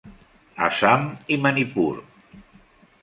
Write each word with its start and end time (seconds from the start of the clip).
Assam 0.67 1.05
i 1.35 1.37
Manipur. 1.43 1.91